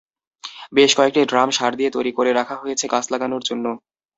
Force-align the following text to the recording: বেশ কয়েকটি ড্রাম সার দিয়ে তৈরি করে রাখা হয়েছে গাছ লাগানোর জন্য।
বেশ 0.73 0.91
কয়েকটি 0.97 1.21
ড্রাম 1.31 1.49
সার 1.51 1.71
দিয়ে 1.79 1.93
তৈরি 1.95 2.11
করে 2.17 2.31
রাখা 2.33 2.55
হয়েছে 2.61 2.85
গাছ 2.93 3.05
লাগানোর 3.13 3.43
জন্য। 3.49 3.65